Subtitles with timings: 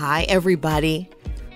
[0.00, 1.10] Hi, everybody.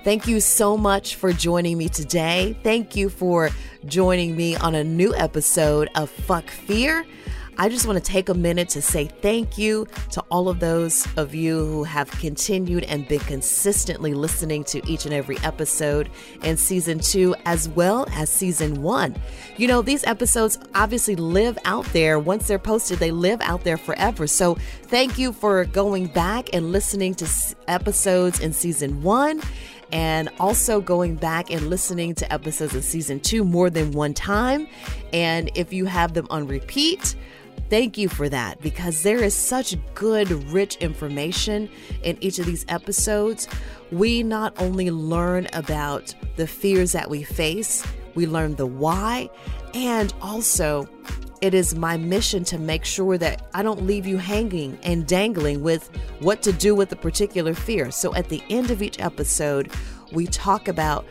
[0.05, 2.55] Thank you so much for joining me today.
[2.63, 3.49] Thank you for
[3.87, 7.07] joining me on a new episode of Fuck Fear.
[7.57, 11.07] I just want to take a minute to say thank you to all of those
[11.17, 16.11] of you who have continued and been consistently listening to each and every episode
[16.43, 19.15] in season two as well as season one.
[19.57, 22.19] You know, these episodes obviously live out there.
[22.19, 24.27] Once they're posted, they live out there forever.
[24.27, 27.29] So thank you for going back and listening to
[27.69, 29.41] episodes in season one
[29.93, 34.67] and also going back and listening to episodes of season two more than one time.
[35.13, 37.15] And if you have them on repeat,
[37.75, 41.69] Thank you for that because there is such good, rich information
[42.05, 43.49] in each of these episodes.
[43.91, 49.29] We not only learn about the fears that we face, we learn the why,
[49.75, 50.89] and also
[51.41, 55.61] it is my mission to make sure that I don't leave you hanging and dangling
[55.65, 57.91] with what to do with a particular fear.
[57.91, 59.73] So at the end of each episode,
[60.13, 61.05] we talk about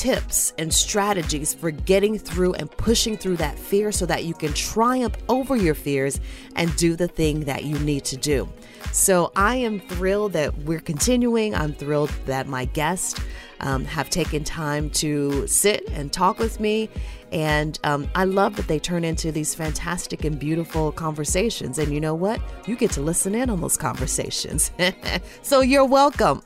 [0.00, 4.50] tips and strategies for getting through and pushing through that fear so that you can
[4.54, 6.20] triumph over your fears
[6.56, 8.48] and do the thing that you need to do.
[8.92, 11.54] So I am thrilled that we're continuing.
[11.54, 13.20] I'm thrilled that my guests
[13.60, 16.88] um, have taken time to sit and talk with me.
[17.32, 21.78] And um, I love that they turn into these fantastic and beautiful conversations.
[21.78, 22.40] And you know what?
[22.66, 24.72] You get to listen in on those conversations.
[25.42, 26.42] so you're welcome.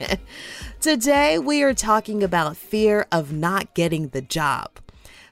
[0.80, 4.78] Today, we are talking about fear of not getting the job.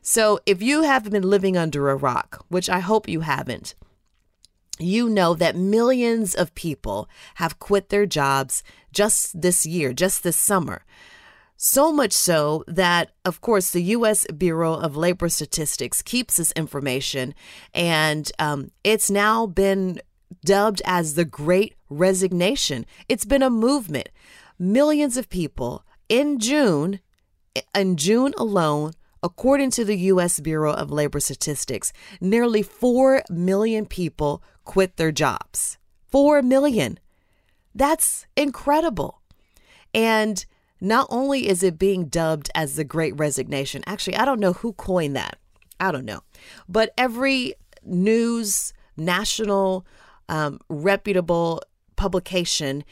[0.05, 3.75] So, if you have been living under a rock, which I hope you haven't,
[4.78, 10.37] you know that millions of people have quit their jobs just this year, just this
[10.37, 10.84] summer.
[11.56, 14.27] So much so that, of course, the U.S.
[14.37, 17.34] Bureau of Labor Statistics keeps this information,
[17.73, 20.00] and um, it's now been
[20.45, 22.84] dubbed as the Great Resignation.
[23.09, 24.09] It's been a movement
[24.59, 27.00] millions of people in June,
[27.75, 30.41] in June alone, according to the U.S.
[30.41, 35.78] Bureau of Labor Statistics, nearly 4 million people quit their jobs.
[36.09, 36.99] 4 million.
[37.75, 39.22] That's incredible.
[39.94, 40.44] And
[40.81, 44.72] not only is it being dubbed as the Great Resignation, actually, I don't know who
[44.72, 45.39] coined that.
[45.78, 46.21] I don't know.
[46.69, 47.54] But every
[47.84, 49.87] news, national,
[50.28, 51.62] um, reputable
[51.97, 52.84] publication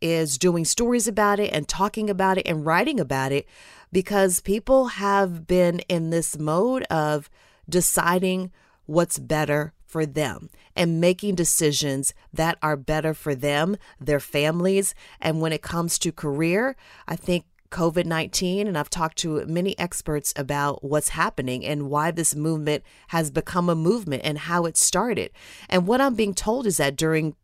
[0.00, 3.46] is doing stories about it and talking about it and writing about it
[3.92, 7.28] because people have been in this mode of
[7.68, 8.50] deciding
[8.86, 14.94] what's better for them and making decisions that are better for them, their families.
[15.20, 16.76] And when it comes to career,
[17.06, 22.10] I think COVID 19, and I've talked to many experts about what's happening and why
[22.10, 25.30] this movement has become a movement and how it started.
[25.68, 27.34] And what I'm being told is that during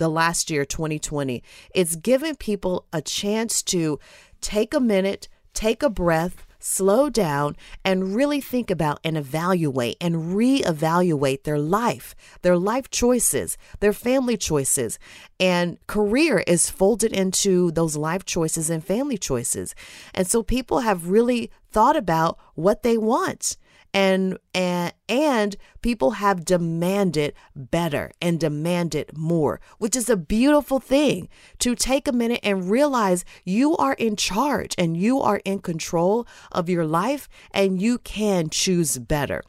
[0.00, 1.42] the last year, 2020.
[1.74, 4.00] It's given people a chance to
[4.40, 10.36] take a minute, take a breath, slow down, and really think about and evaluate and
[10.36, 14.98] reevaluate their life, their life choices, their family choices.
[15.38, 19.74] And career is folded into those life choices and family choices.
[20.14, 23.56] And so people have really thought about what they want
[23.92, 31.28] and and and people have demanded better and demanded more which is a beautiful thing
[31.58, 36.26] to take a minute and realize you are in charge and you are in control
[36.52, 39.42] of your life and you can choose better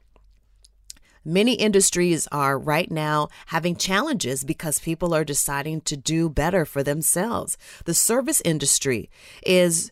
[1.23, 6.81] Many industries are right now having challenges because people are deciding to do better for
[6.81, 7.59] themselves.
[7.85, 9.07] The service industry
[9.45, 9.91] is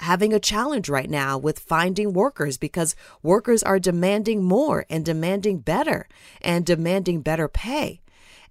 [0.00, 5.58] having a challenge right now with finding workers because workers are demanding more and demanding
[5.58, 6.08] better
[6.40, 8.00] and demanding better pay.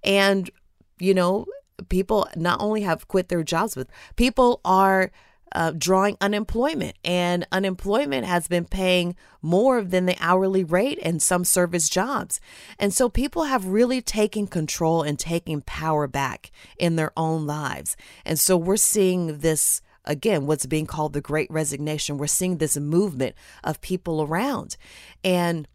[0.02, 0.50] And,
[0.98, 1.46] you know,
[1.88, 5.10] people not only have quit their jobs, but people are
[5.52, 11.44] uh, drawing unemployment, and unemployment has been paying more than the hourly rate in some
[11.44, 12.40] service jobs.
[12.78, 17.96] And so people have really taken control and taken power back in their own lives.
[18.24, 22.18] And so we're seeing this again what's being called the great resignation.
[22.18, 24.76] We're seeing this movement of people around.
[25.22, 25.68] And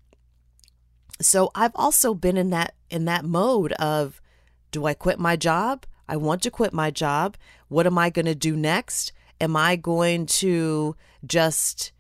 [1.21, 4.21] so i've also been in that in that mode of
[4.71, 5.85] do i quit my job?
[6.07, 7.37] I want to quit my job.
[7.67, 9.13] What am i going to do next?
[9.39, 10.95] Am i going to
[11.25, 11.91] just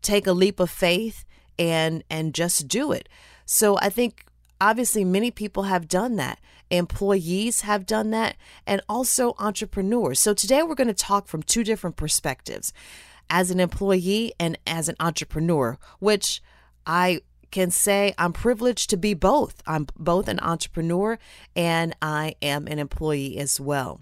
[0.00, 1.24] take a leap of faith
[1.58, 3.08] and and just do it?
[3.44, 4.24] So i think
[4.60, 6.38] obviously many people have done that
[6.72, 8.36] employees have done that,
[8.66, 10.18] and also entrepreneurs.
[10.18, 12.72] So today we're going to talk from two different perspectives
[13.30, 16.42] as an employee and as an entrepreneur, which
[16.86, 17.20] I
[17.50, 19.62] can say I'm privileged to be both.
[19.66, 21.18] I'm both an entrepreneur
[21.54, 24.00] and I am an employee as well.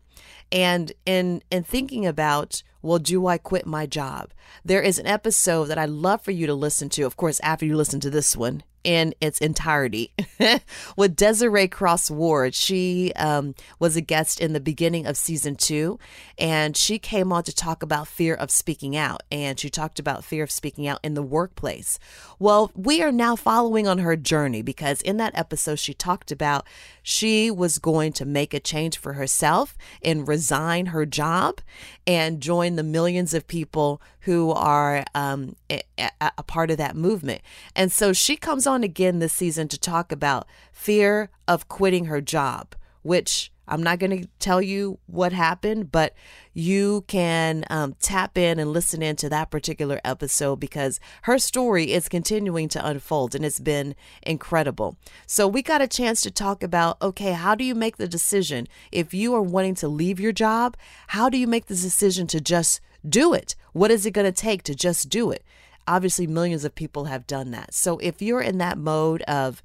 [0.52, 4.30] And in in thinking about well, do I quit my job?
[4.64, 7.66] There is an episode that I'd love for you to listen to, of course, after
[7.66, 10.12] you listen to this one in its entirety
[10.96, 12.54] with Desiree Cross Ward.
[12.54, 15.98] She um, was a guest in the beginning of season two,
[16.38, 19.22] and she came on to talk about fear of speaking out.
[19.30, 21.98] And she talked about fear of speaking out in the workplace.
[22.38, 26.66] Well, we are now following on her journey because in that episode, she talked about
[27.02, 31.60] she was going to make a change for herself and resign her job
[32.06, 35.82] and join the millions of people who are um, a,
[36.20, 37.40] a part of that movement.
[37.74, 42.20] And so she comes on again this season to talk about fear of quitting her
[42.20, 46.12] job, which I'm not going to tell you what happened, but
[46.52, 52.08] you can um, tap in and listen into that particular episode because her story is
[52.08, 53.94] continuing to unfold and it's been
[54.24, 54.96] incredible.
[55.24, 58.66] So, we got a chance to talk about okay, how do you make the decision
[58.90, 60.76] if you are wanting to leave your job?
[61.08, 63.54] How do you make the decision to just do it?
[63.72, 65.44] What is it going to take to just do it?
[65.86, 67.74] Obviously, millions of people have done that.
[67.74, 69.62] So, if you're in that mode of,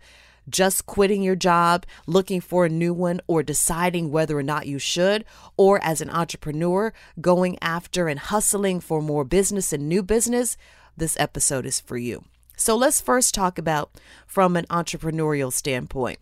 [0.50, 4.79] just quitting your job, looking for a new one, or deciding whether or not you
[4.79, 5.25] should,
[5.57, 10.57] or as an entrepreneur, going after and hustling for more business and new business,
[10.95, 12.23] this episode is for you.
[12.56, 13.91] So let's first talk about
[14.25, 16.19] from an entrepreneurial standpoint.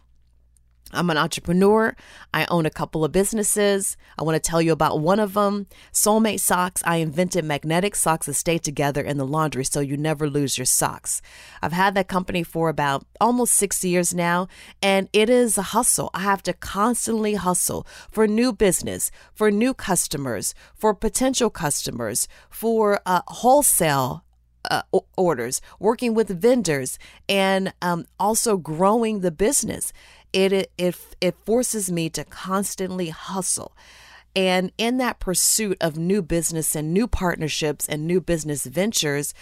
[0.93, 1.95] I'm an entrepreneur.
[2.33, 3.97] I own a couple of businesses.
[4.17, 5.67] I want to tell you about one of them.
[5.91, 6.83] Soulmate Socks.
[6.85, 10.65] I invented magnetic socks that stay together in the laundry so you never lose your
[10.65, 11.21] socks.
[11.61, 14.47] I've had that company for about almost six years now,
[14.81, 16.09] and it is a hustle.
[16.13, 22.99] I have to constantly hustle for new business, for new customers, for potential customers, for
[23.05, 24.23] uh, wholesale
[24.69, 24.81] uh,
[25.17, 26.97] orders, working with vendors,
[27.27, 29.91] and um, also growing the business
[30.33, 33.75] it, it, it forces me to constantly hustle.
[34.35, 39.33] And in that pursuit of new business and new partnerships and new business ventures,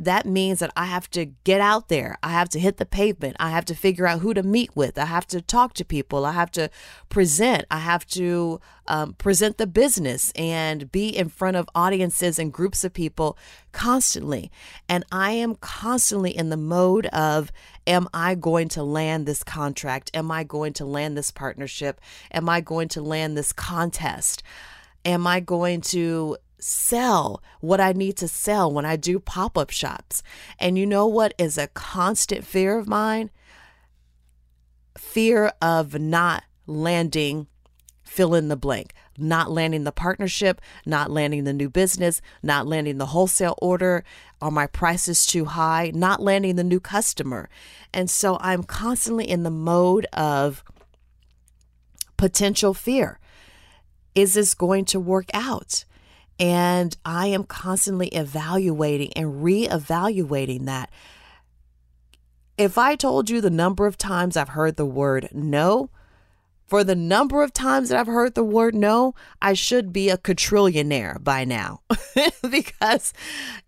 [0.00, 2.16] that means that I have to get out there.
[2.22, 3.36] I have to hit the pavement.
[3.38, 4.98] I have to figure out who to meet with.
[4.98, 6.24] I have to talk to people.
[6.24, 6.70] I have to
[7.10, 7.66] present.
[7.70, 12.82] I have to um, present the business and be in front of audiences and groups
[12.82, 13.36] of people
[13.72, 14.50] constantly.
[14.88, 17.52] And I am constantly in the mode of
[17.90, 20.12] Am I going to land this contract?
[20.14, 22.00] Am I going to land this partnership?
[22.30, 24.44] Am I going to land this contest?
[25.04, 29.70] Am I going to sell what I need to sell when I do pop up
[29.70, 30.22] shops.
[30.58, 33.30] And you know what is a constant fear of mine?
[34.96, 37.48] Fear of not landing,
[38.02, 42.98] fill in the blank, not landing the partnership, not landing the new business, not landing
[42.98, 44.04] the wholesale order.
[44.40, 45.90] Are my prices too high?
[45.94, 47.48] Not landing the new customer.
[47.92, 50.64] And so I'm constantly in the mode of
[52.16, 53.18] potential fear.
[54.14, 55.84] Is this going to work out?
[56.38, 60.90] And I am constantly evaluating and reevaluating that.
[62.56, 65.90] If I told you the number of times I've heard the word no,
[66.70, 70.16] for the number of times that I've heard the word no, I should be a
[70.16, 71.80] quadrillionaire by now.
[72.48, 73.12] Because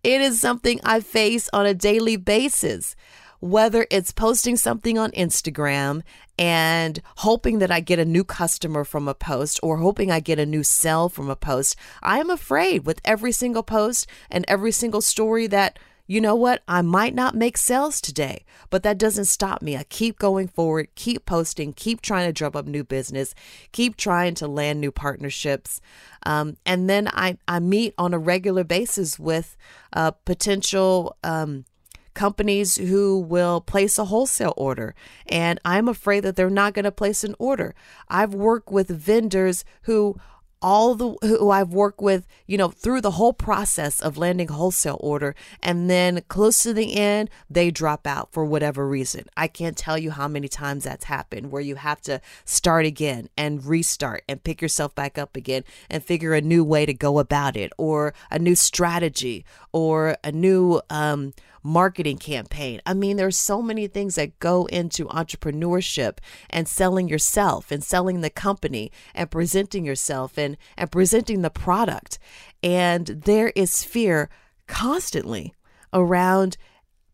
[0.05, 2.95] it is something I face on a daily basis.
[3.41, 6.03] Whether it's posting something on Instagram
[6.39, 10.39] and hoping that I get a new customer from a post or hoping I get
[10.39, 14.71] a new sell from a post, I am afraid with every single post and every
[14.71, 15.77] single story that
[16.13, 16.63] you know what?
[16.69, 19.79] I might not make sales today, but that doesn't stop me.
[19.79, 23.35] I keep going forward, keep posting, keep trying to drum up new business,
[23.73, 25.81] keep trying to land new partnerships.
[26.27, 29.57] Um, and then I, I meet on a regular basis with
[29.95, 31.65] uh, potential um,
[32.13, 34.95] companies who will place a wholesale order.
[35.27, 37.75] And I'm afraid that they're not going to place an order.
[38.11, 40.17] I've worked with vendors who
[40.63, 44.99] all the who I've worked with, you know, through the whole process of landing wholesale
[45.01, 49.27] order and then close to the end they drop out for whatever reason.
[49.37, 53.29] I can't tell you how many times that's happened where you have to start again
[53.37, 57.19] and restart and pick yourself back up again and figure a new way to go
[57.19, 62.81] about it or a new strategy or a new um marketing campaign.
[62.85, 66.19] I mean, there's so many things that go into entrepreneurship
[66.51, 72.19] and selling yourself and selling the company and presenting yourself and, and presenting the product.
[72.63, 74.29] And there is fear
[74.67, 75.55] constantly
[75.93, 76.57] around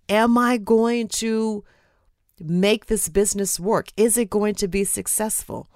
[0.09, 1.64] am I going to
[2.40, 3.88] make this business work?
[3.97, 5.69] Is it going to be successful?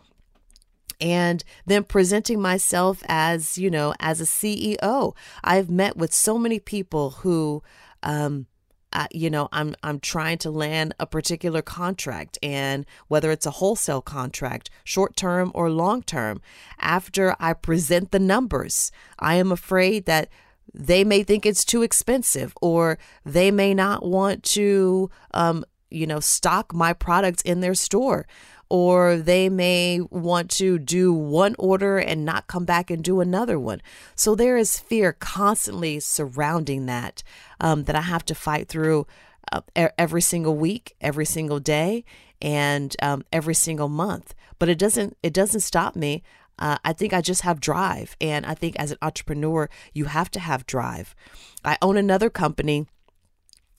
[1.00, 6.61] and then presenting myself as you know as a ceo i've met with so many
[6.61, 7.62] people who
[8.05, 8.47] um,
[8.92, 13.52] uh, you know i'm i'm trying to land a particular contract and whether it's a
[13.52, 16.40] wholesale contract short term or long term
[16.78, 20.28] after i present the numbers i am afraid that
[20.75, 26.20] they may think it's too expensive or they may not want to um, you know
[26.20, 28.26] stock my products in their store
[28.73, 33.59] or they may want to do one order and not come back and do another
[33.59, 33.83] one.
[34.14, 37.23] So there is fear constantly surrounding that
[37.61, 39.07] um, that I have to fight through
[39.52, 42.07] uh, every single week, every single day,
[42.41, 44.35] and um, every single month.
[44.59, 46.23] But it doesn't it doesn't stop me.
[46.59, 50.31] Uh, I think I just have drive, and I think as an entrepreneur, you have
[50.31, 51.14] to have drive.
[51.62, 52.87] I own another company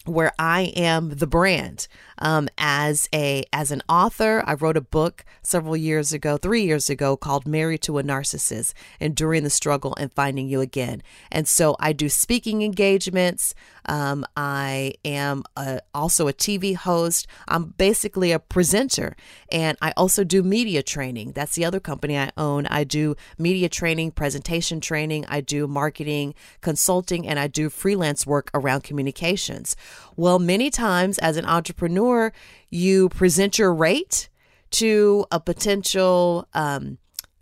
[0.05, 1.87] where I am the brand.
[2.19, 6.89] Um, as a as an author, I wrote a book several years ago, three years
[6.89, 11.75] ago, called "Married to a Narcissist: Enduring the Struggle and Finding You Again." And so
[11.79, 13.55] I do speaking engagements.
[13.85, 17.27] Um, I am a, also a TV host.
[17.47, 19.15] I'm basically a presenter,
[19.51, 21.33] and I also do media training.
[21.33, 22.65] That's the other company I own.
[22.67, 25.25] I do media training, presentation training.
[25.27, 29.75] I do marketing consulting, and I do freelance work around communications.
[30.15, 32.31] Well, many times as an entrepreneur,
[32.69, 34.29] you present your rate
[34.71, 36.97] to a potential um,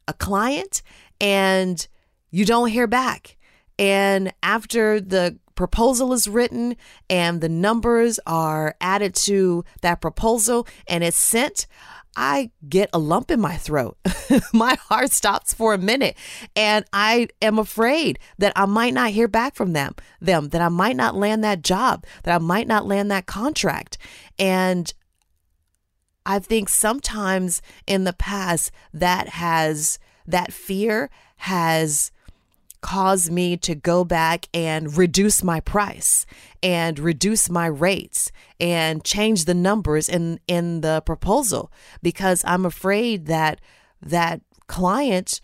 [0.08, 0.82] a client,
[1.20, 1.88] and
[2.30, 3.38] you don't hear back.
[3.80, 6.76] And after the proposal is written
[7.10, 11.68] and the numbers are added to that proposal and it's sent,
[12.16, 13.98] I get a lump in my throat.
[14.54, 16.18] my heart stops for a minute
[16.56, 20.70] and I am afraid that I might not hear back from them, them, that I
[20.70, 23.98] might not land that job, that I might not land that contract.
[24.38, 24.94] And
[26.26, 32.12] I think sometimes in the past that has that fear has
[32.82, 36.26] caused me to go back and reduce my price
[36.64, 41.72] and reduce my rates and change the numbers in in the proposal
[42.02, 43.62] because I'm afraid that
[44.02, 45.42] that client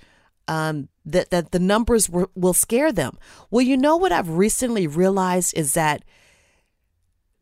[0.48, 3.18] um, that that the numbers will scare them.
[3.52, 6.04] Well, you know what I've recently realized is that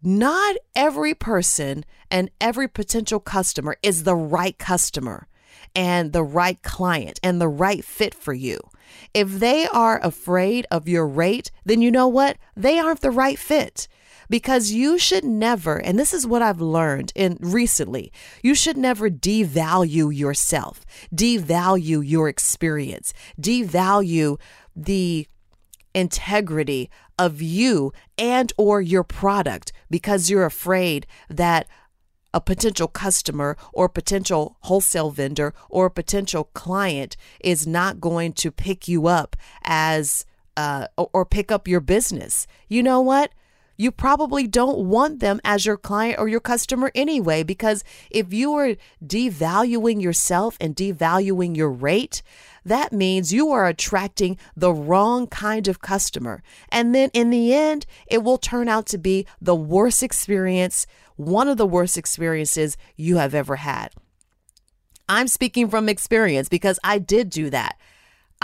[0.02, 5.28] not every person and every potential customer is the right customer
[5.75, 8.60] and the right client and the right fit for you.
[9.14, 12.38] If they are afraid of your rate, then you know what?
[12.56, 13.88] They aren't the right fit.
[14.28, 18.12] Because you should never, and this is what I've learned in recently,
[18.42, 20.84] you should never devalue yourself,
[21.14, 24.40] devalue your experience, devalue
[24.75, 25.28] the
[25.94, 31.68] integrity of you and or your product because you're afraid that
[32.36, 38.89] a potential customer or potential wholesale vendor or potential client is not going to pick
[38.89, 40.25] you up as
[40.58, 42.46] uh, or pick up your business.
[42.68, 43.32] You know what?
[43.77, 48.53] You probably don't want them as your client or your customer anyway, because if you
[48.53, 52.22] are devaluing yourself and devaluing your rate,
[52.63, 56.41] that means you are attracting the wrong kind of customer.
[56.70, 61.48] And then in the end, it will turn out to be the worst experience one
[61.48, 63.94] of the worst experiences you have ever had.
[65.08, 67.77] I'm speaking from experience because I did do that.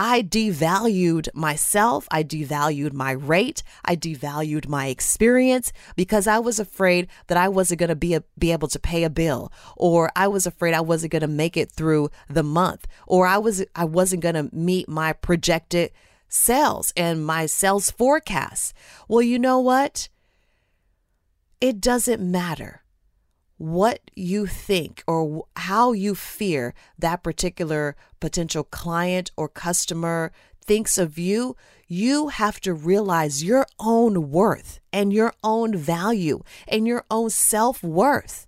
[0.03, 2.07] I devalued myself.
[2.09, 3.61] I devalued my rate.
[3.85, 8.51] I devalued my experience because I was afraid that I wasn't going to be, be
[8.51, 11.71] able to pay a bill or I was afraid I wasn't going to make it
[11.71, 15.91] through the month or I was I wasn't going to meet my projected
[16.27, 18.73] sales and my sales forecasts.
[19.07, 20.09] Well, you know what?
[21.61, 22.80] it doesn't matter
[23.61, 30.31] what you think or how you fear that particular potential client or customer
[30.65, 31.55] thinks of you,
[31.87, 37.83] you have to realize your own worth and your own value and your own self
[37.83, 38.47] worth.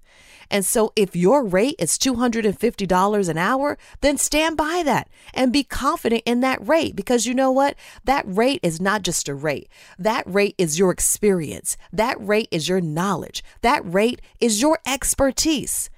[0.54, 5.64] And so if your rate is $250 an hour, then stand by that and be
[5.64, 7.76] confident in that rate because you know what?
[8.04, 9.68] That rate is not just a rate.
[9.98, 11.76] That rate is your experience.
[11.92, 13.44] That rate is your knowledge.
[13.62, 15.90] That rate is your expertise.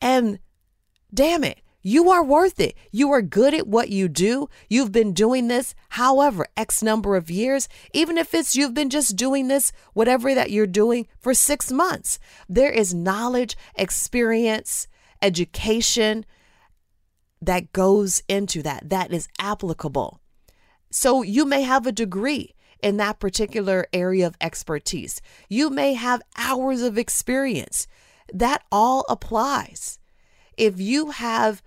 [0.00, 0.38] And
[1.12, 2.76] damn it, you are worth it.
[2.90, 4.48] You are good at what you do.
[4.68, 9.16] You've been doing this, however, X number of years, even if it's you've been just
[9.16, 12.18] doing this, whatever that you're doing for six months.
[12.48, 14.86] There is knowledge, experience,
[15.20, 16.24] education
[17.40, 20.20] that goes into that, that is applicable.
[20.90, 26.22] So you may have a degree in that particular area of expertise, you may have
[26.36, 27.86] hours of experience.
[28.32, 29.98] That all applies.
[30.56, 31.62] If you have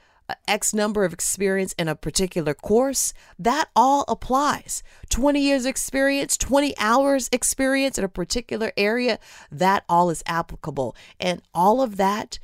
[0.47, 4.83] X number of experience in a particular course, that all applies.
[5.09, 9.19] 20 years experience, 20 hours experience in a particular area,
[9.51, 10.95] that all is applicable.
[11.19, 12.39] And all of that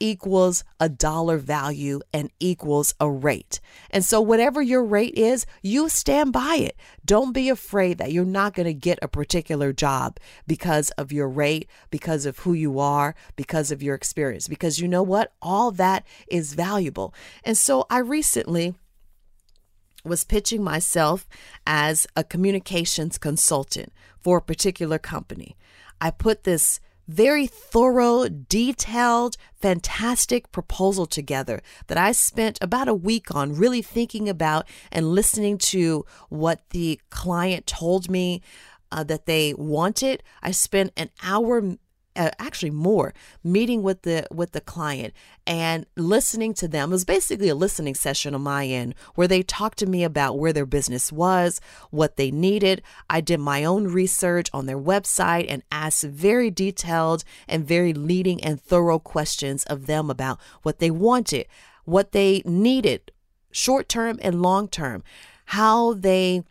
[0.00, 3.60] equals a dollar value and equals a rate.
[3.90, 6.76] And so, whatever your rate is, you stand by it.
[7.04, 11.28] Don't be afraid that you're not going to get a particular job because of your
[11.28, 14.48] rate, because of who you are, because of your experience.
[14.48, 15.32] Because you know what?
[15.40, 17.14] All that is valuable.
[17.44, 18.74] And so, I recently
[20.04, 21.26] was pitching myself
[21.66, 25.56] as a communications consultant for a particular company.
[26.00, 33.34] I put this very thorough, detailed, fantastic proposal together that I spent about a week
[33.34, 38.42] on really thinking about and listening to what the client told me
[38.92, 40.22] uh, that they wanted.
[40.42, 41.76] I spent an hour
[42.16, 45.12] uh, actually more meeting with the with the client
[45.46, 46.90] and listening to them.
[46.90, 50.38] It was basically a listening session on my end where they talked to me about
[50.38, 52.82] where their business was what they needed.
[53.10, 58.42] I did my own research on their website and asked very detailed and very leading
[58.42, 61.46] and thorough questions of them about what they wanted
[61.84, 63.12] what they needed
[63.50, 65.02] short term and long term
[65.46, 66.42] how they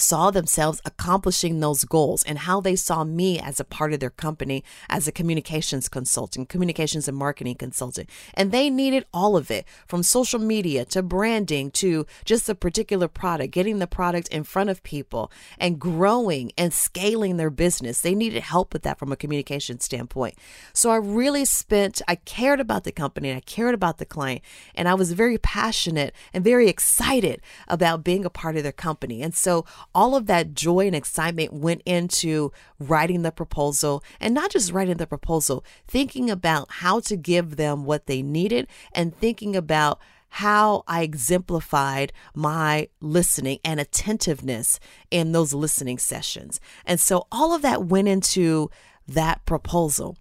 [0.00, 4.10] saw themselves accomplishing those goals and how they saw me as a part of their
[4.10, 8.08] company as a communications consultant, communications and marketing consultant.
[8.34, 13.08] And they needed all of it from social media to branding to just a particular
[13.08, 18.00] product, getting the product in front of people and growing and scaling their business.
[18.00, 20.34] They needed help with that from a communication standpoint.
[20.72, 24.42] So I really spent, I cared about the company, I cared about the client,
[24.74, 29.22] and I was very passionate and very excited about being a part of their company.
[29.22, 29.64] And so
[29.94, 34.96] all of that joy and excitement went into writing the proposal and not just writing
[34.96, 39.98] the proposal, thinking about how to give them what they needed and thinking about
[40.30, 44.78] how I exemplified my listening and attentiveness
[45.10, 46.60] in those listening sessions.
[46.84, 48.70] And so all of that went into
[49.06, 50.16] that proposal.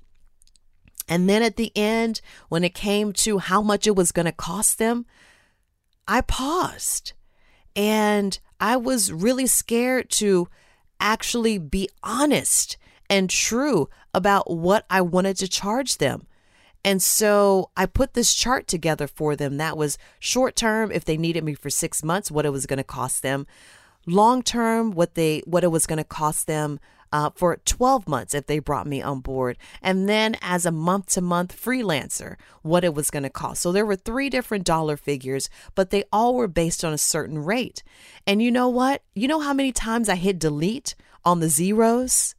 [1.09, 4.31] And then at the end, when it came to how much it was going to
[4.31, 5.05] cost them,
[6.07, 7.13] I paused
[7.77, 10.49] and I was really scared to
[10.99, 12.75] actually be honest
[13.09, 16.25] and true about what I wanted to charge them.
[16.83, 19.57] And so I put this chart together for them.
[19.57, 22.77] That was short term if they needed me for 6 months what it was going
[22.77, 23.45] to cost them,
[24.05, 26.79] long term what they what it was going to cost them
[27.11, 29.57] uh, for 12 months if they brought me on board.
[29.81, 33.61] And then as a month to month freelancer, what it was going to cost.
[33.61, 37.43] So there were three different dollar figures, but they all were based on a certain
[37.43, 37.83] rate.
[38.25, 39.03] And you know what?
[39.13, 42.35] You know how many times I hit delete on the zeros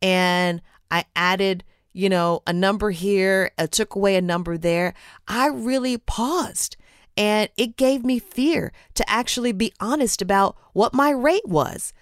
[0.00, 4.94] and I added you know, a number here, I took away a number there.
[5.28, 6.76] I really paused
[7.16, 11.92] and it gave me fear to actually be honest about what my rate was.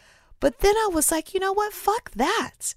[0.40, 1.72] But then I was like, you know what?
[1.72, 2.74] Fuck that.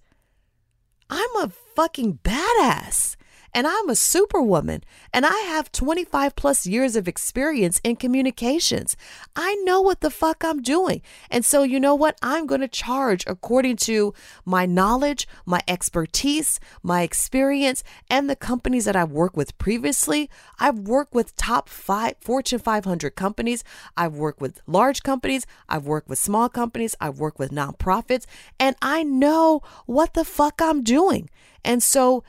[1.09, 3.15] I'm a fucking badass
[3.53, 8.97] and I'm a superwoman and I have 25 plus years of experience in communications.
[9.35, 11.01] I know what the fuck I'm doing.
[11.29, 12.17] And so, you know what?
[12.21, 14.13] I'm going to charge according to
[14.43, 20.29] my knowledge, my expertise, my experience, and the companies that I've worked with previously.
[20.59, 23.63] I've worked with top five Fortune 500 companies.
[23.95, 25.45] I've worked with large companies.
[25.69, 26.95] I've worked with small companies.
[26.99, 28.25] I've worked with nonprofits.
[28.59, 31.29] And I know what the fuck I'm doing.
[31.63, 32.23] And so,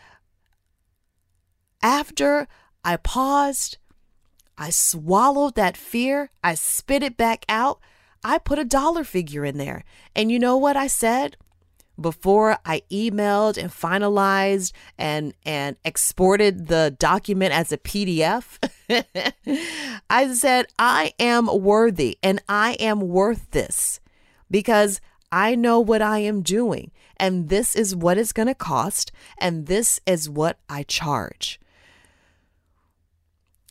[1.84, 2.48] after
[2.82, 3.76] I paused,
[4.56, 7.78] I swallowed that fear, I spit it back out,
[8.24, 9.84] I put a dollar figure in there.
[10.16, 11.36] And you know what I said?
[12.00, 18.58] Before I emailed and finalized and and exported the document as a PDF,
[20.10, 24.00] I said I am worthy and I am worth this
[24.50, 29.12] because I know what I am doing and this is what it's going to cost
[29.38, 31.60] and this is what I charge.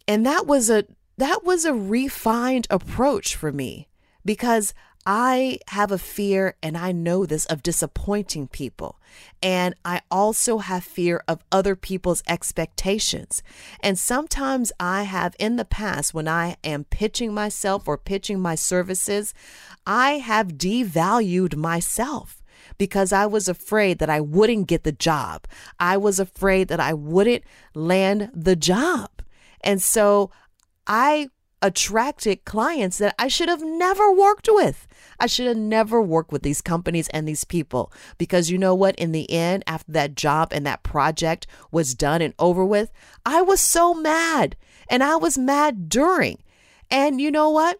[0.07, 0.85] And that was a
[1.17, 3.87] that was a refined approach for me
[4.25, 4.73] because
[5.05, 8.99] I have a fear, and I know this, of disappointing people.
[9.41, 13.43] And I also have fear of other people's expectations.
[13.81, 18.55] And sometimes I have in the past, when I am pitching myself or pitching my
[18.55, 19.33] services,
[19.85, 22.41] I have devalued myself
[22.77, 25.45] because I was afraid that I wouldn't get the job.
[25.81, 27.43] I was afraid that I wouldn't
[27.75, 29.09] land the job.
[29.63, 30.31] And so
[30.87, 31.29] I
[31.61, 34.85] attracted clients that I should have never worked with.
[35.17, 38.95] I should have never worked with these companies and these people because you know what?
[38.97, 42.91] In the end, after that job and that project was done and over with,
[43.25, 44.57] I was so mad.
[44.89, 46.43] And I was mad during.
[46.91, 47.79] And you know what?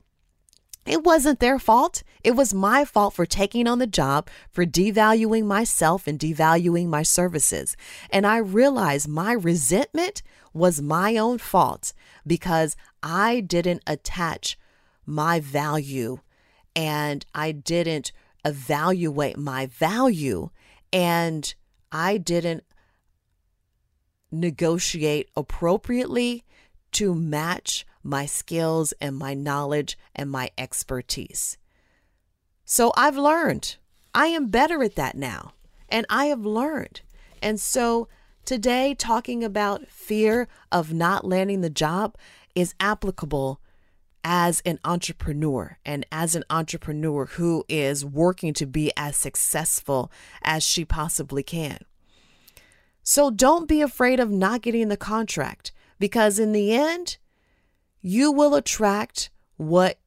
[0.85, 2.03] It wasn't their fault.
[2.23, 7.03] It was my fault for taking on the job, for devaluing myself and devaluing my
[7.03, 7.75] services.
[8.09, 11.93] And I realized my resentment was my own fault
[12.25, 14.57] because I didn't attach
[15.05, 16.19] my value
[16.75, 18.11] and I didn't
[18.45, 20.49] evaluate my value
[20.91, 21.53] and
[21.91, 22.63] I didn't
[24.31, 26.43] negotiate appropriately
[26.93, 31.57] to match my skills and my knowledge and my expertise.
[32.73, 33.75] So I've learned.
[34.15, 35.53] I am better at that now.
[35.89, 37.01] And I have learned.
[37.39, 38.07] And so
[38.45, 42.17] today, talking about fear of not landing the job
[42.55, 43.61] is applicable
[44.23, 50.63] as an entrepreneur and as an entrepreneur who is working to be as successful as
[50.63, 51.77] she possibly can.
[53.03, 57.17] So don't be afraid of not getting the contract because in the end,
[58.01, 59.99] you will attract what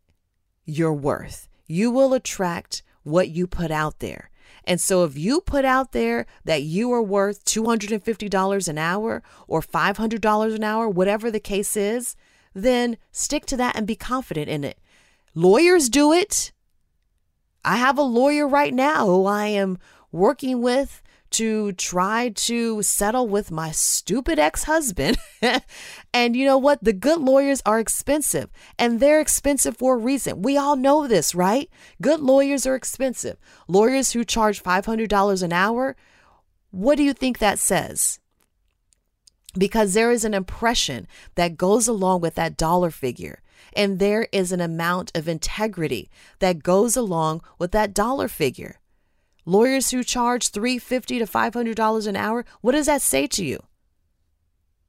[0.64, 1.45] you're worth.
[1.66, 4.30] You will attract what you put out there.
[4.64, 9.60] And so if you put out there that you are worth $250 an hour or
[9.60, 12.16] $500 an hour, whatever the case is,
[12.52, 14.78] then stick to that and be confident in it.
[15.34, 16.52] Lawyers do it.
[17.64, 19.78] I have a lawyer right now who I am
[20.10, 21.02] working with
[21.36, 25.18] to try to settle with my stupid ex husband.
[26.14, 26.82] and you know what?
[26.82, 30.40] The good lawyers are expensive and they're expensive for a reason.
[30.40, 31.68] We all know this, right?
[32.00, 33.36] Good lawyers are expensive.
[33.68, 35.94] Lawyers who charge $500 an hour,
[36.70, 38.18] what do you think that says?
[39.58, 43.42] Because there is an impression that goes along with that dollar figure.
[43.74, 48.80] And there is an amount of integrity that goes along with that dollar figure.
[49.46, 53.62] Lawyers who charge $350 to $500 an hour, what does that say to you?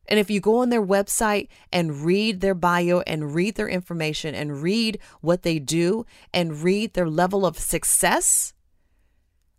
[0.07, 4.33] And if you go on their website and read their bio and read their information
[4.33, 8.53] and read what they do and read their level of success,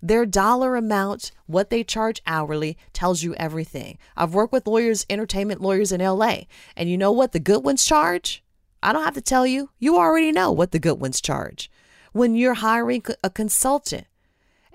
[0.00, 3.98] their dollar amount, what they charge hourly, tells you everything.
[4.16, 6.42] I've worked with lawyers, entertainment lawyers in LA,
[6.76, 8.42] and you know what the good ones charge?
[8.82, 9.70] I don't have to tell you.
[9.78, 11.70] You already know what the good ones charge.
[12.12, 14.06] When you're hiring a consultant,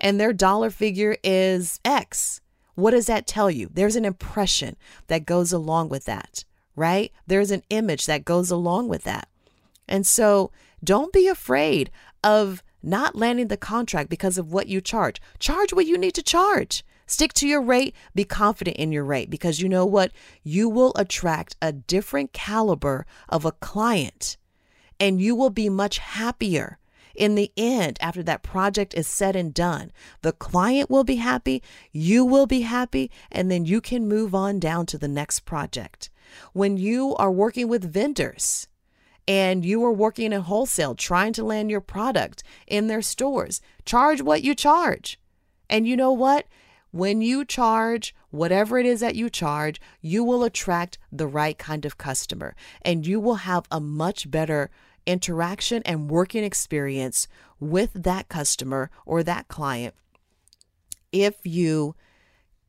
[0.00, 2.40] and their dollar figure is X.
[2.74, 3.70] What does that tell you?
[3.72, 4.76] There's an impression
[5.06, 7.12] that goes along with that, right?
[7.26, 9.28] There's an image that goes along with that.
[9.88, 10.50] And so
[10.82, 11.90] don't be afraid
[12.22, 15.20] of not landing the contract because of what you charge.
[15.38, 16.84] Charge what you need to charge.
[17.06, 20.10] Stick to your rate, be confident in your rate because you know what?
[20.42, 24.36] You will attract a different caliber of a client
[24.98, 26.78] and you will be much happier
[27.14, 31.62] in the end, after that project is said and done, the client will be happy,
[31.92, 36.10] you will be happy, and then you can move on down to the next project.
[36.52, 38.66] When you are working with vendors,
[39.26, 44.20] and you are working in wholesale trying to land your product in their stores, charge
[44.20, 45.18] what you charge.
[45.70, 46.46] And you know what?
[46.90, 51.84] When you charge whatever it is that you charge, you will attract the right kind
[51.84, 54.70] of customer and you will have a much better
[55.06, 57.28] interaction and working experience
[57.60, 59.94] with that customer or that client
[61.12, 61.94] if you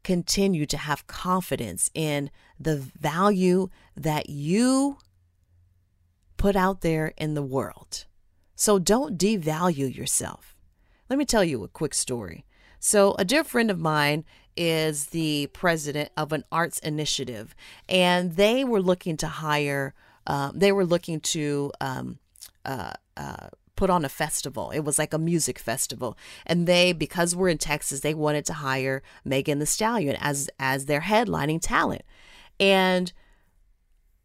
[0.03, 4.97] continue to have confidence in the value that you
[6.37, 8.05] put out there in the world.
[8.55, 10.55] So don't devalue yourself.
[11.09, 12.45] Let me tell you a quick story.
[12.79, 17.55] So, a dear friend of mine is the president of an arts initiative,
[17.89, 19.95] and they were looking to hire,
[20.27, 22.19] um, they were looking to um,
[22.65, 24.71] uh, uh, put on a festival.
[24.71, 28.53] It was like a music festival, and they, because we're in Texas, they wanted to
[28.53, 32.03] hire Megan Thee Stallion as as their headlining talent,
[32.59, 33.13] and.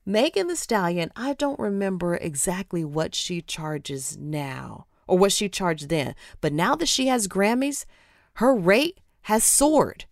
[0.06, 5.88] Megan Thee Stallion, I don't remember exactly what she charges now or what she charged
[5.88, 7.84] then, but now that she has Grammys,
[8.36, 10.06] her rate has soared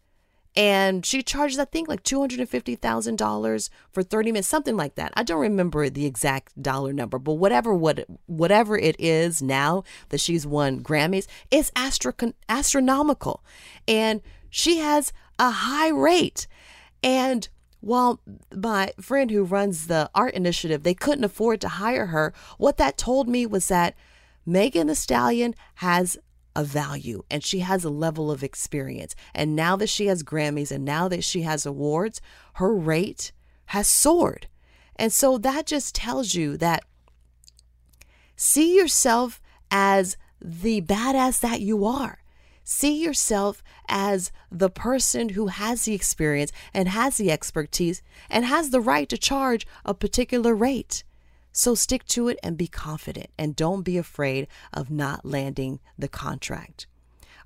[0.58, 5.12] and she charges i think like $250000 for 30 minutes something like that.
[5.14, 10.20] I don't remember the exact dollar number but whatever what whatever it is now that
[10.20, 13.44] she's won grammys it's astro- astronomical.
[13.86, 16.48] And she has a high rate.
[17.02, 17.48] And
[17.80, 18.20] while
[18.52, 22.98] my friend who runs the art initiative they couldn't afford to hire her what that
[22.98, 23.94] told me was that
[24.44, 26.18] megan thee stallion has
[26.54, 29.14] a value and she has a level of experience.
[29.34, 32.20] And now that she has Grammys and now that she has awards,
[32.54, 33.32] her rate
[33.66, 34.48] has soared.
[34.96, 36.84] And so that just tells you that
[38.36, 42.22] see yourself as the badass that you are.
[42.64, 48.70] See yourself as the person who has the experience and has the expertise and has
[48.70, 51.02] the right to charge a particular rate.
[51.58, 56.06] So stick to it and be confident and don't be afraid of not landing the
[56.06, 56.86] contract.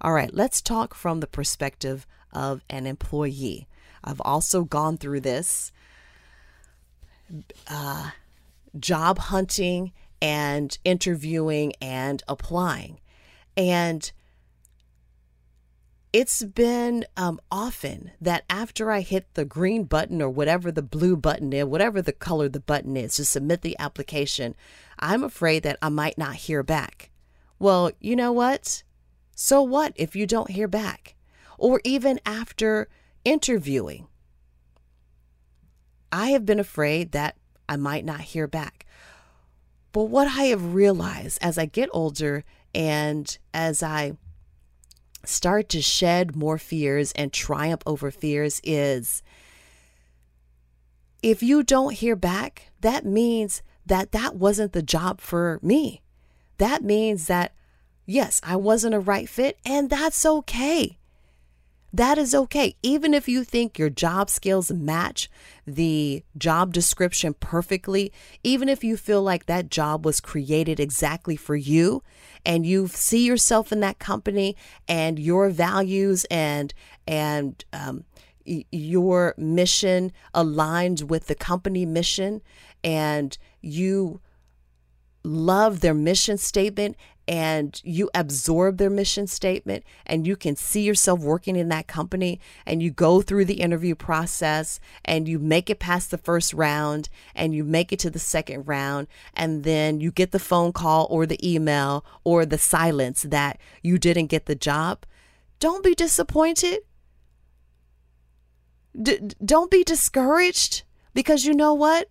[0.03, 3.69] All right, let's talk from the perspective of an employee.
[4.05, 5.73] I've also gone through this
[7.71, 8.11] uh,
[8.79, 13.01] job hunting and interviewing and applying.
[13.57, 14.13] And
[16.13, 21.17] it's been um, often that after I hit the green button or whatever the blue
[21.17, 24.55] button is, whatever the color the button is to submit the application,
[24.99, 27.11] I'm afraid that I might not hear back.
[27.59, 28.83] Well, you know what?
[29.35, 31.17] So what if you don't hear back?
[31.57, 32.89] Or even after
[33.25, 34.09] interviewing,
[36.11, 37.37] I have been afraid that
[37.69, 38.85] I might not hear back.
[39.93, 42.45] But what I have realized as I get older
[42.75, 44.13] and as I
[45.25, 49.23] start to shed more fears and triumph over fears is
[51.23, 56.03] if you don't hear back, that means that that wasn't the job for me.
[56.59, 57.55] That means that,
[58.07, 60.99] yes, I wasn't a right fit, and that's okay.
[61.93, 62.77] That is okay.
[62.83, 65.31] Even if you think your job skills match
[65.67, 68.11] the job description perfectly,
[68.43, 72.03] even if you feel like that job was created exactly for you
[72.47, 74.57] and you see yourself in that company
[74.89, 76.73] and your values and,
[77.07, 78.05] and, um,
[78.45, 82.43] your mission aligns with the company mission
[82.83, 84.21] and you
[85.23, 86.97] love their mission statement
[87.33, 92.39] and you absorb their mission statement and you can see yourself working in that company
[92.67, 97.09] and you go through the interview process and you make it past the first round
[97.35, 101.07] and you make it to the second round and then you get the phone call
[101.09, 105.07] or the email or the silence that you didn't get the job.
[105.59, 106.81] Don't be disappointed.
[109.01, 110.83] D- don't be discouraged
[111.15, 112.09] because you know what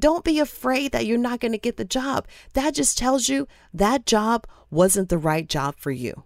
[0.00, 2.26] don't be afraid that you're not going to get the job.
[2.54, 6.24] That just tells you that job wasn't the right job for you.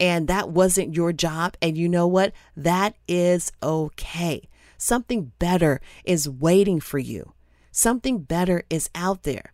[0.00, 1.56] And that wasn't your job.
[1.60, 2.32] And you know what?
[2.56, 4.48] That is okay.
[4.78, 7.34] Something better is waiting for you,
[7.70, 9.52] something better is out there.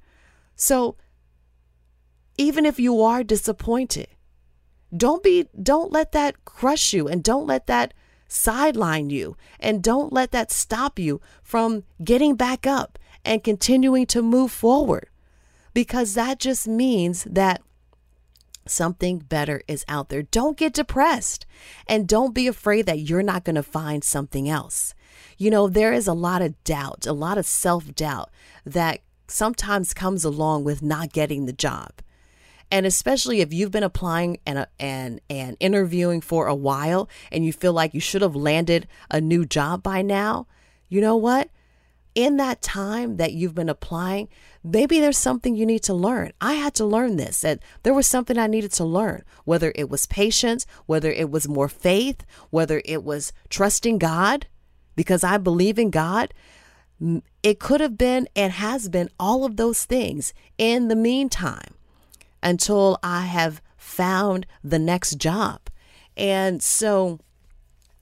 [0.56, 0.96] So
[2.38, 4.08] even if you are disappointed,
[4.96, 7.92] don't be don't let that crush you and don't let that
[8.26, 14.22] sideline you and don't let that stop you from getting back up and continuing to
[14.22, 15.08] move forward
[15.74, 17.62] because that just means that
[18.66, 20.22] something better is out there.
[20.22, 21.46] Don't get depressed
[21.86, 24.94] and don't be afraid that you're not going to find something else.
[25.36, 28.30] You know, there is a lot of doubt, a lot of self doubt
[28.64, 31.92] that sometimes comes along with not getting the job.
[32.70, 37.44] And especially if you've been applying and, uh, and, and interviewing for a while and
[37.44, 40.46] you feel like you should have landed a new job by now,
[40.88, 41.48] you know what?
[42.18, 44.28] In that time that you've been applying,
[44.64, 46.32] maybe there's something you need to learn.
[46.40, 49.88] I had to learn this, that there was something I needed to learn, whether it
[49.88, 54.48] was patience, whether it was more faith, whether it was trusting God,
[54.96, 56.34] because I believe in God.
[57.44, 61.74] It could have been and has been all of those things in the meantime
[62.42, 65.60] until I have found the next job.
[66.16, 67.20] And so,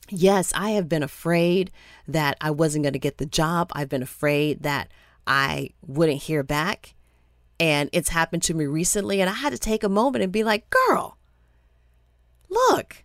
[0.08, 1.70] yes, I have been afraid
[2.08, 3.70] that I wasn't going to get the job.
[3.74, 4.88] I've been afraid that
[5.26, 6.94] I wouldn't hear back.
[7.58, 9.20] And it's happened to me recently.
[9.20, 11.16] And I had to take a moment and be like, girl,
[12.48, 13.04] look,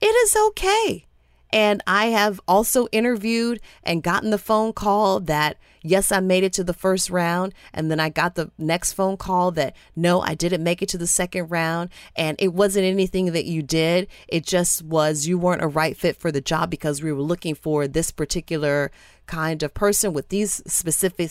[0.00, 1.06] it is okay.
[1.52, 6.52] And I have also interviewed and gotten the phone call that, yes, I made it
[6.54, 7.54] to the first round.
[7.74, 10.98] And then I got the next phone call that, no, I didn't make it to
[10.98, 11.90] the second round.
[12.14, 14.06] And it wasn't anything that you did.
[14.28, 17.54] It just was you weren't a right fit for the job because we were looking
[17.54, 18.90] for this particular
[19.26, 21.30] kind of person with these specific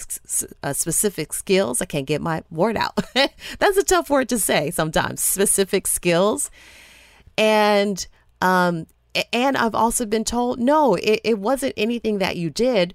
[0.64, 1.82] uh, specific skills.
[1.82, 2.98] I can't get my word out.
[3.14, 5.22] That's a tough word to say sometimes.
[5.22, 6.50] Specific skills.
[7.38, 8.06] And
[8.42, 8.88] um,
[9.34, 12.94] and I've also been told, no, it, it wasn't anything that you did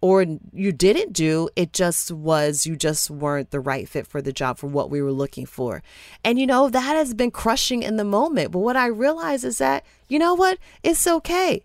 [0.00, 1.48] or you didn't do.
[1.56, 5.02] It just was, you just weren't the right fit for the job for what we
[5.02, 5.82] were looking for.
[6.24, 8.52] And, you know, that has been crushing in the moment.
[8.52, 10.58] But what I realize is that, you know what?
[10.82, 11.64] It's okay.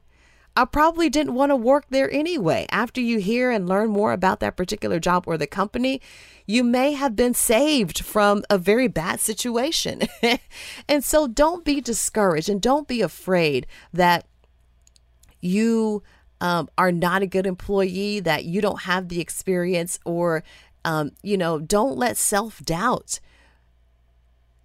[0.57, 2.65] I probably didn't want to work there anyway.
[2.71, 6.01] After you hear and learn more about that particular job or the company,
[6.45, 10.03] you may have been saved from a very bad situation.
[10.87, 14.25] and so don't be discouraged and don't be afraid that
[15.41, 16.03] you
[16.39, 20.43] um, are not a good employee, that you don't have the experience, or,
[20.85, 23.19] um, you know, don't let self doubt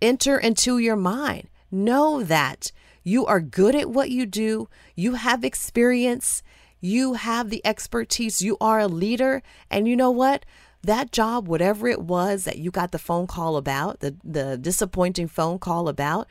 [0.01, 1.49] enter into your mind.
[1.71, 6.43] know that you are good at what you do, you have experience,
[6.81, 10.45] you have the expertise, you are a leader, and you know what?
[10.83, 15.29] That job, whatever it was that you got the phone call about, the, the disappointing
[15.29, 16.27] phone call about,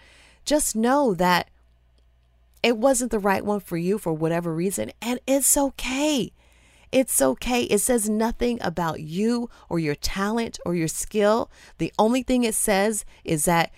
[0.45, 1.49] just know that
[2.63, 6.31] it wasn't the right one for you for whatever reason, and it's okay.
[6.91, 7.63] It's okay.
[7.63, 11.51] It says nothing about you or your talent or your skill.
[11.77, 13.71] The only thing it says is that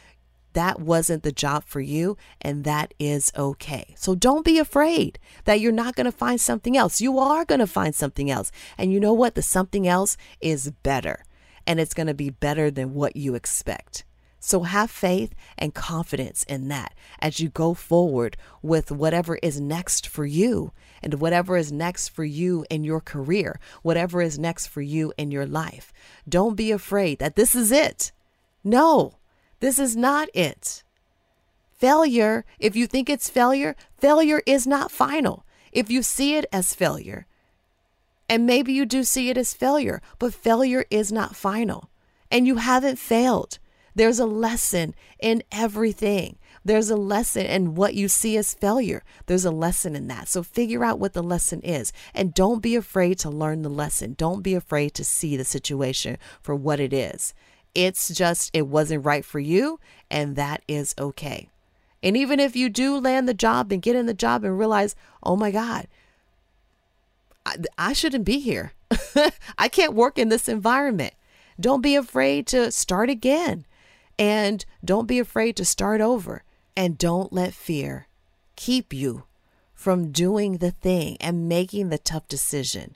[0.54, 3.94] that wasn't the job for you, and that is okay.
[3.98, 7.02] So don't be afraid that you're not going to find something else.
[7.02, 8.52] You are going to find something else.
[8.78, 9.36] And you know what?
[9.36, 11.24] The something else is better,
[11.66, 14.04] and it's going to be better than what you expect.
[14.44, 20.08] So have faith and confidence in that as you go forward with whatever is next
[20.08, 20.72] for you
[21.04, 25.30] and whatever is next for you in your career, whatever is next for you in
[25.30, 25.94] your life.
[26.28, 28.12] Don't be afraid that this is it.
[28.64, 29.14] No,
[29.62, 30.84] this is not it.
[31.72, 35.46] Failure, if you think it's failure, failure is not final.
[35.72, 37.26] If you see it as failure,
[38.28, 41.90] and maybe you do see it as failure, but failure is not final.
[42.30, 43.60] And you haven't failed.
[43.94, 46.38] There's a lesson in everything.
[46.64, 49.04] There's a lesson in what you see as failure.
[49.26, 50.28] There's a lesson in that.
[50.28, 54.14] So figure out what the lesson is and don't be afraid to learn the lesson.
[54.18, 57.34] Don't be afraid to see the situation for what it is.
[57.74, 59.80] It's just, it wasn't right for you,
[60.10, 61.50] and that is okay.
[62.04, 64.96] And even if you do land the job and get in the job and realize,
[65.24, 65.88] oh my God,
[67.46, 68.74] I, I shouldn't be here.
[69.58, 71.14] I can't work in this environment.
[71.60, 73.66] Don't be afraid to start again.
[74.18, 76.44] And don't be afraid to start over.
[76.76, 78.08] And don't let fear
[78.56, 79.24] keep you
[79.74, 82.96] from doing the thing and making the tough decision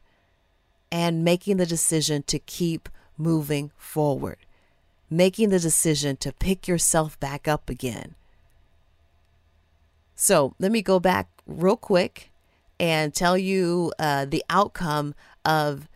[0.92, 4.45] and making the decision to keep moving forward
[5.16, 8.16] making the decision to pick yourself back up again.
[10.16, 12.32] So let me go back real quick
[12.80, 15.88] and tell you uh, the outcome of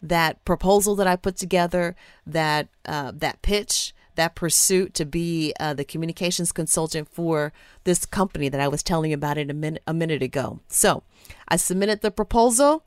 [0.00, 5.74] that proposal that I put together, that uh, that pitch, that pursuit to be uh,
[5.74, 7.52] the communications consultant for
[7.84, 10.60] this company that I was telling you about it a minute a minute ago.
[10.68, 11.02] So
[11.48, 12.84] I submitted the proposal,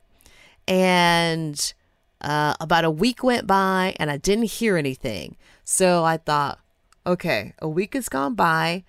[0.66, 1.74] and
[2.22, 5.36] uh, about a week went by and I didn't hear anything.
[5.64, 6.58] So I thought,
[7.06, 8.84] okay, a week has gone by.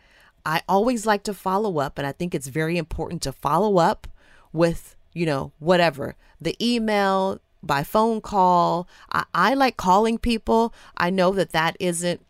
[0.45, 4.07] I always like to follow up, and I think it's very important to follow up
[4.51, 8.87] with, you know, whatever the email, by phone call.
[9.11, 10.73] I, I like calling people.
[10.97, 12.21] I know that that isn't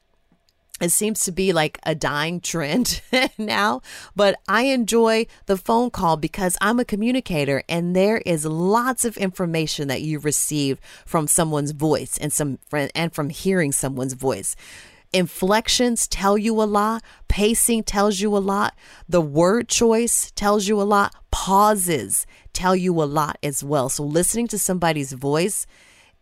[0.84, 3.02] it seems to be like a dying trend
[3.38, 3.82] now,
[4.15, 9.15] but I enjoy the phone call because I'm a communicator and there is lots of
[9.15, 14.56] information that you receive from someone's voice and some and from hearing someone's voice.
[15.13, 18.76] Inflections tell you a lot, pacing tells you a lot,
[19.08, 23.89] the word choice tells you a lot, pauses tell you a lot as well.
[23.89, 25.65] So listening to somebody's voice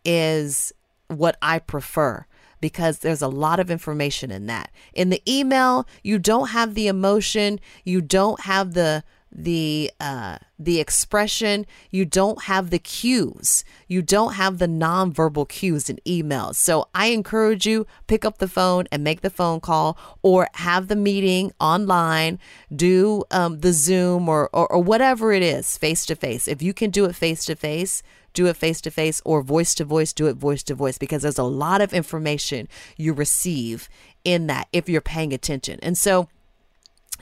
[0.04, 0.72] is
[1.08, 2.26] what I prefer
[2.62, 4.70] because there's a lot of information in that.
[4.94, 10.78] In the email, you don't have the emotion, you don't have the the uh, the
[10.78, 13.64] expression you don't have the cues.
[13.88, 16.56] You don't have the nonverbal cues in emails.
[16.56, 20.88] So i encourage you pick up the phone and make the phone call or have
[20.88, 22.38] the meeting online.
[22.74, 26.46] Do um, the zoom or, or, or whatever it is face to face.
[26.46, 29.74] If you can do it face to face do it face to face or voice
[29.74, 33.88] to voice, do it voice to voice because there's a lot of information you receive
[34.24, 35.78] in that if you're paying attention.
[35.82, 36.28] And so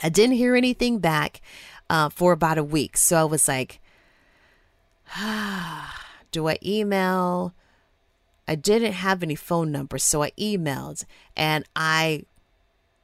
[0.03, 1.41] I didn't hear anything back
[1.89, 2.97] uh, for about a week.
[2.97, 3.81] So I was like,
[5.17, 7.55] ah, do I email?
[8.47, 11.05] I didn't have any phone numbers, so I emailed
[11.37, 12.25] and I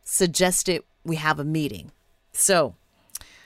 [0.03, 1.93] suggested we have a meeting.
[2.33, 2.75] So,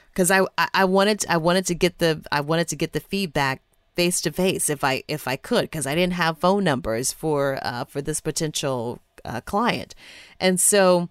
[0.09, 3.63] because I, I wanted I wanted to get the I wanted to get the feedback
[4.01, 7.59] face to face if I if I could because I didn't have phone numbers for
[7.61, 9.95] uh, for this potential uh, client,
[10.41, 11.11] and so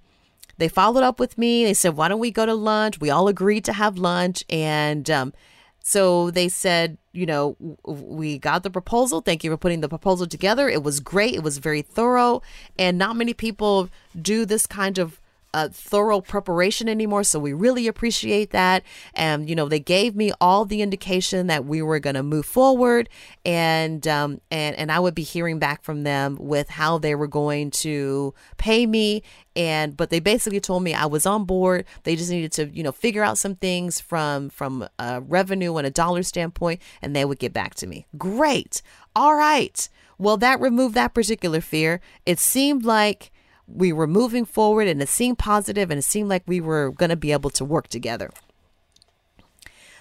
[0.57, 1.63] they followed up with me.
[1.65, 5.07] They said, "Why don't we go to lunch?" We all agreed to have lunch, and
[5.07, 5.33] um,
[5.83, 9.21] so they said, you know, we got the proposal.
[9.21, 10.67] Thank you for putting the proposal together.
[10.67, 11.35] It was great.
[11.35, 12.41] It was very thorough,
[12.79, 15.21] and not many people do this kind of
[15.53, 17.23] a thorough preparation anymore.
[17.23, 18.83] So we really appreciate that.
[19.13, 22.45] And, you know, they gave me all the indication that we were going to move
[22.45, 23.09] forward
[23.45, 27.27] and, um, and, and I would be hearing back from them with how they were
[27.27, 29.23] going to pay me.
[29.55, 31.85] And, but they basically told me I was on board.
[32.03, 35.87] They just needed to, you know, figure out some things from, from a revenue and
[35.87, 38.05] a dollar standpoint, and they would get back to me.
[38.17, 38.81] Great.
[39.15, 39.89] All right.
[40.17, 42.01] Well, that removed that particular fear.
[42.25, 43.31] It seemed like
[43.73, 47.09] we were moving forward and it seemed positive and it seemed like we were going
[47.09, 48.29] to be able to work together.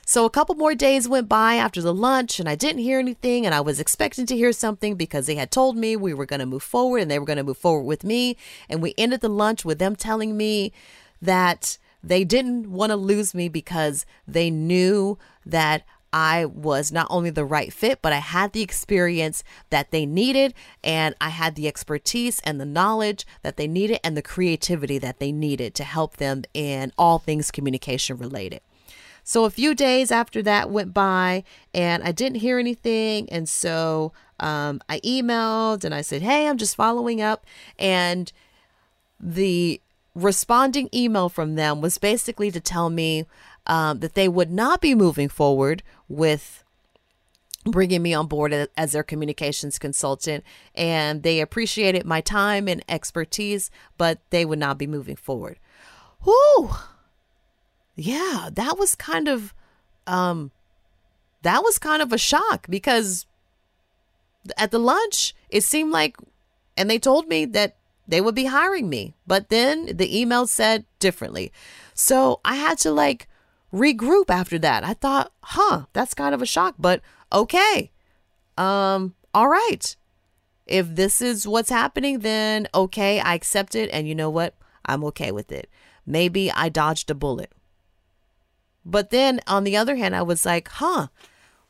[0.06, 3.44] So a couple more days went by after the lunch and I didn't hear anything
[3.44, 6.40] and I was expecting to hear something because they had told me we were going
[6.40, 8.38] to move forward and they were going to move forward with me
[8.70, 10.72] and we ended the lunch with them telling me
[11.20, 17.30] that they didn't want to lose me because they knew that I was not only
[17.30, 21.68] the right fit, but I had the experience that they needed, and I had the
[21.68, 26.16] expertise and the knowledge that they needed, and the creativity that they needed to help
[26.16, 28.60] them in all things communication related.
[29.28, 31.44] So a few days after that went by
[31.74, 33.28] and I didn't hear anything.
[33.30, 37.44] And so um, I emailed and I said, Hey, I'm just following up.
[37.78, 38.32] And
[39.20, 39.82] the
[40.14, 43.26] responding email from them was basically to tell me
[43.68, 46.64] um, that they would not be moving forward with
[47.64, 50.42] bringing me on board as their communications consultant.
[50.74, 55.58] And they appreciated my time and expertise but they would not be moving forward.
[56.22, 56.70] Whew.
[57.94, 59.54] Yeah, that was kind of
[60.06, 60.50] um
[61.42, 63.26] that was kind of a shock because
[64.56, 66.16] at the lunch it seemed like
[66.76, 70.86] and they told me that they would be hiring me, but then the email said
[70.98, 71.52] differently.
[71.92, 73.27] So I had to like
[73.72, 74.84] regroup after that.
[74.84, 77.00] I thought, "Huh, that's kind of a shock, but
[77.32, 77.90] okay.
[78.56, 79.96] Um all right.
[80.66, 84.54] If this is what's happening, then okay, I accept it and you know what?
[84.84, 85.70] I'm okay with it.
[86.06, 87.52] Maybe I dodged a bullet.
[88.84, 91.08] But then on the other hand, I was like, huh,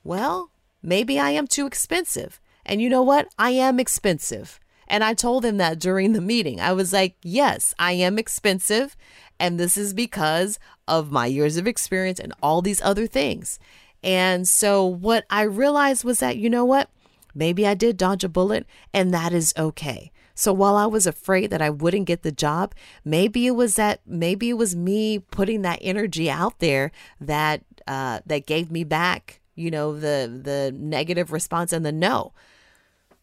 [0.04, 0.50] well,
[0.82, 2.40] maybe I am too expensive.
[2.64, 3.28] And you know what?
[3.38, 4.60] I am expensive.
[4.86, 6.60] And I told them that during the meeting.
[6.60, 8.96] I was like, yes, I am expensive.
[9.40, 13.58] And this is because of my years of experience and all these other things.
[14.02, 16.90] And so what I realized was that, you know what?
[17.34, 20.10] Maybe I did dodge a bullet, and that is okay.
[20.34, 22.74] So while I was afraid that I wouldn't get the job,
[23.04, 28.20] maybe it was that maybe it was me putting that energy out there that uh,
[28.26, 32.32] that gave me back, you know, the the negative response and the no.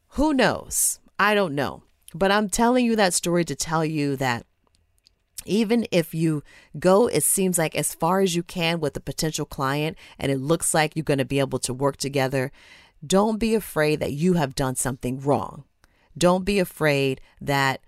[0.09, 0.99] Who knows?
[1.18, 1.84] I don't know.
[2.13, 4.45] But I'm telling you that story to tell you that
[5.46, 6.43] even if you
[6.78, 10.39] go, it seems like as far as you can with a potential client and it
[10.39, 12.52] looks like you're going to be able to work together,
[13.06, 15.64] don't be afraid that you have done something wrong.
[16.18, 17.82] Don't be afraid that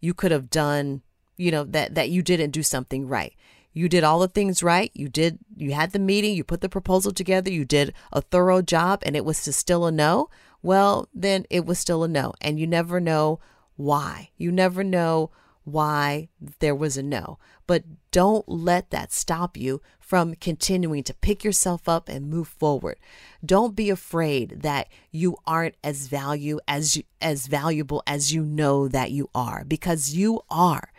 [0.00, 1.02] you could have done,
[1.36, 3.34] you know, that that you didn't do something right.
[3.72, 4.90] You did all the things right.
[4.94, 8.62] You did you had the meeting, you put the proposal together, you did a thorough
[8.62, 10.28] job and it was still a no.
[10.62, 13.38] Well, then it was still a no and you never know
[13.76, 14.30] why.
[14.36, 15.30] You never know
[15.72, 16.28] why
[16.60, 17.38] there was a no.
[17.66, 22.98] But don't let that stop you from continuing to pick yourself up and move forward.
[23.44, 28.88] Don't be afraid that you aren't as value as you, as valuable as you know
[28.88, 30.92] that you are because you are.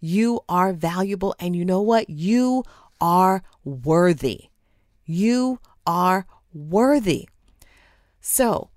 [0.00, 2.08] You are valuable and you know what?
[2.08, 2.64] You
[3.00, 4.48] are worthy.
[5.04, 7.28] You are worthy.
[8.20, 8.70] So,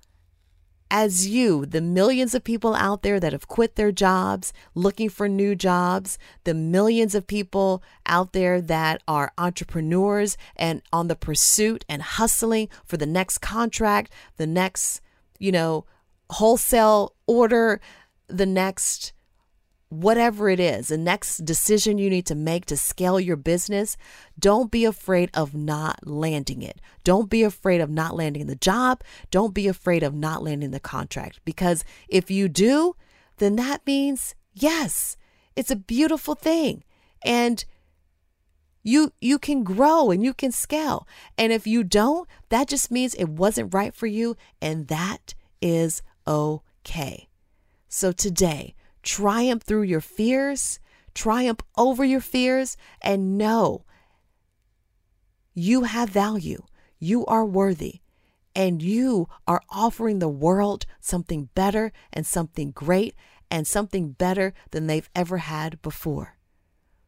[0.89, 5.27] as you, the millions of people out there that have quit their jobs, looking for
[5.27, 11.83] new jobs, the millions of people out there that are entrepreneurs and on the pursuit
[11.89, 15.01] and hustling for the next contract, the next,
[15.39, 15.85] you know,
[16.29, 17.81] wholesale order,
[18.27, 19.13] the next
[19.89, 23.95] whatever it is, the next decision you need to make to scale your business,
[24.38, 26.81] don't be afraid of not landing it.
[27.03, 29.03] Don't be afraid of not landing the job.
[29.31, 31.39] Don't be afraid of not landing the contract.
[31.45, 32.95] Because if you do,
[33.38, 35.15] then that means, yes,
[35.55, 36.83] it's a beautiful thing.
[37.23, 37.63] And
[38.83, 41.07] you you can grow and you can scale.
[41.38, 46.01] And if you don't, that just means it wasn't right for you and that is
[46.25, 47.27] okay.
[47.89, 48.75] So today,
[49.07, 50.79] triumph through your fears,
[51.13, 53.85] triumph over your fears, and know
[55.53, 56.61] you have value.
[56.99, 58.01] You are worthy.
[58.53, 63.15] And you are offering the world something better and something great
[63.49, 66.37] and something better than they've ever had before.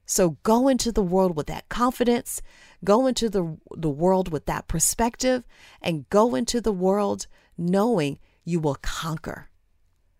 [0.06, 2.42] So go into the world with that confidence,
[2.84, 5.44] go into the, the world with that perspective,
[5.82, 7.28] and go into the world
[7.58, 9.50] knowing you will conquer.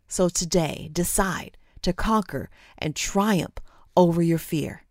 [0.08, 3.60] So today, decide to conquer and triumph
[3.96, 4.84] over your fear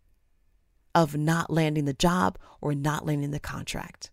[0.95, 4.11] of not landing the job or not landing the contract.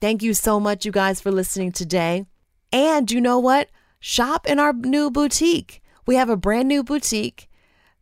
[0.00, 2.24] Thank you so much, you guys, for listening today.
[2.72, 3.68] And you know what?
[3.98, 5.82] Shop in our new boutique.
[6.06, 7.48] We have a brand new boutique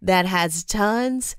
[0.00, 1.34] that has tons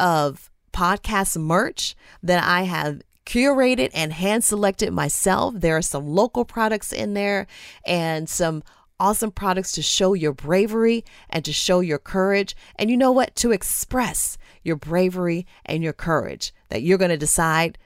[0.00, 5.54] of podcast merch that I have curated and hand selected myself.
[5.56, 7.46] There are some local products in there
[7.86, 8.64] and some
[9.02, 12.54] awesome products to show your bravery and to show your courage.
[12.76, 13.34] And you know what?
[13.36, 17.78] To express your bravery and your courage that you're going to decide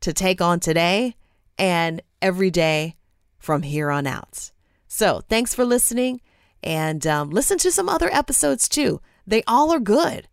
[0.00, 1.16] to take on today
[1.58, 2.96] and every day
[3.36, 4.52] from here on out.
[4.86, 6.20] So, thanks for listening
[6.62, 9.00] and um, listen to some other episodes too.
[9.26, 10.28] They all are good.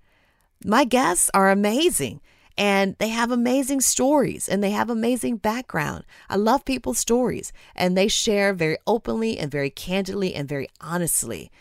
[0.64, 2.22] My guests are amazing
[2.58, 6.06] and they have amazing stories and they have amazing background.
[6.30, 11.52] I love people's stories and they share very openly and very candidly and very honestly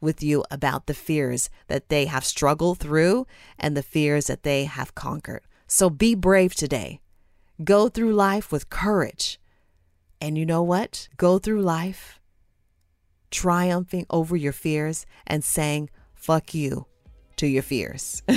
[0.00, 3.26] with you about the fears that they have struggled through
[3.58, 5.42] and the fears that they have conquered.
[5.66, 7.00] So be brave today.
[7.62, 9.38] Go through life with courage.
[10.20, 11.08] And you know what?
[11.16, 12.20] Go through life
[13.30, 16.86] triumphing over your fears and saying, fuck you
[17.36, 18.22] to your fears.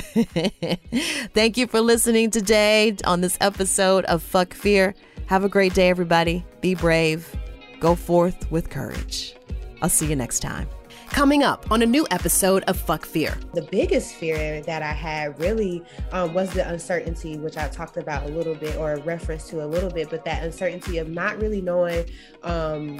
[1.33, 4.93] Thank you for listening today on this episode of Fuck Fear.
[5.27, 6.45] Have a great day, everybody.
[6.61, 7.35] Be brave.
[7.79, 9.35] Go forth with courage.
[9.81, 10.67] I'll see you next time.
[11.09, 13.35] Coming up on a new episode of Fuck Fear.
[13.53, 18.25] The biggest fear that I had really um, was the uncertainty, which I talked about
[18.25, 21.61] a little bit or reference to a little bit, but that uncertainty of not really
[21.61, 22.05] knowing.
[22.43, 22.99] Um,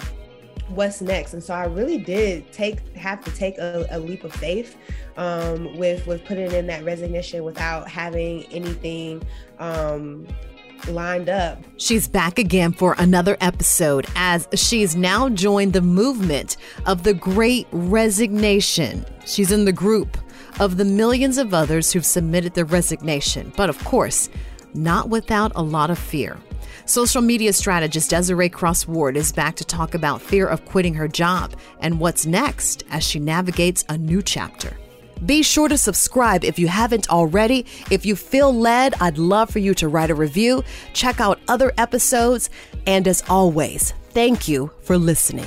[0.68, 4.34] what's next and so i really did take have to take a, a leap of
[4.34, 4.78] faith
[5.18, 9.22] um, with with putting in that resignation without having anything
[9.60, 10.28] um,
[10.88, 11.62] lined up.
[11.78, 17.68] She's back again for another episode as she's now joined the movement of the Great
[17.72, 19.06] Resignation.
[19.26, 20.18] She's in the group
[20.60, 24.30] of the millions of others who've submitted their resignation, but of course,
[24.74, 26.38] not without a lot of fear.
[26.90, 31.08] Social media strategist Desiree Cross Ward is back to talk about fear of quitting her
[31.08, 34.76] job and what's next as she navigates a new chapter.
[35.24, 37.68] Be sure to subscribe if you haven't already.
[37.92, 40.64] If you feel led, I'd love for you to write a review,
[40.94, 42.50] check out other episodes,
[42.88, 45.46] and as always, thank you for listening.